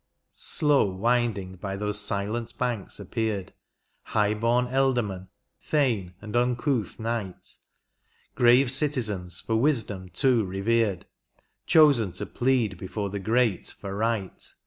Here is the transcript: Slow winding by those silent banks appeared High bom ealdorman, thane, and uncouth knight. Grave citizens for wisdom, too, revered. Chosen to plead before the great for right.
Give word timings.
Slow 0.33 0.85
winding 0.89 1.57
by 1.57 1.75
those 1.75 1.99
silent 1.99 2.57
banks 2.57 2.99
appeared 2.99 3.53
High 4.01 4.33
bom 4.33 4.67
ealdorman, 4.67 5.27
thane, 5.61 6.15
and 6.19 6.35
uncouth 6.35 6.99
knight. 6.99 7.57
Grave 8.33 8.71
citizens 8.71 9.39
for 9.39 9.57
wisdom, 9.57 10.09
too, 10.09 10.43
revered. 10.43 11.05
Chosen 11.67 12.13
to 12.13 12.25
plead 12.25 12.79
before 12.79 13.11
the 13.11 13.19
great 13.19 13.67
for 13.67 13.95
right. 13.95 14.41